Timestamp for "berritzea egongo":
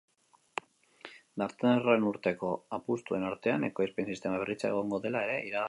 4.45-5.05